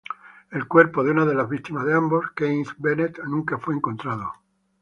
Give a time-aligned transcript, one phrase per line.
[0.49, 4.33] El cuerpo de una de las víctimas de ambos, Keith Bennett, nunca fue encontrado.